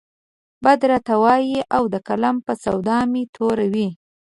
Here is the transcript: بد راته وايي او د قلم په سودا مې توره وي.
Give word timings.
بد 0.63 0.81
راته 0.91 1.13
وايي 1.23 1.59
او 1.75 1.83
د 1.93 1.95
قلم 2.07 2.35
په 2.45 2.53
سودا 2.63 2.99
مې 3.11 3.23
توره 3.35 3.65
وي. 3.73 3.87